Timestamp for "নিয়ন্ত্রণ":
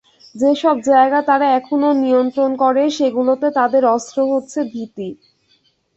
2.03-2.51